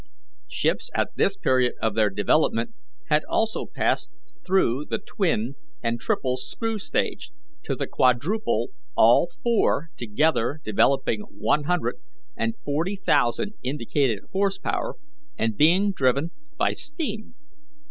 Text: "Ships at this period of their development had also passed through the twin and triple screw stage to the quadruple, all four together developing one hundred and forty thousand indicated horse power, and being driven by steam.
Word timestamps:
"Ships 0.47 0.89
at 0.95 1.09
this 1.15 1.37
period 1.37 1.73
of 1.79 1.93
their 1.93 2.09
development 2.09 2.73
had 3.09 3.23
also 3.29 3.67
passed 3.67 4.09
through 4.43 4.85
the 4.85 4.97
twin 4.97 5.53
and 5.83 5.99
triple 5.99 6.37
screw 6.37 6.79
stage 6.79 7.29
to 7.61 7.75
the 7.75 7.85
quadruple, 7.85 8.69
all 8.97 9.27
four 9.43 9.91
together 9.97 10.59
developing 10.63 11.19
one 11.29 11.65
hundred 11.65 11.97
and 12.35 12.55
forty 12.65 12.95
thousand 12.95 13.53
indicated 13.61 14.23
horse 14.31 14.57
power, 14.57 14.95
and 15.37 15.55
being 15.55 15.91
driven 15.91 16.31
by 16.57 16.71
steam. 16.71 17.35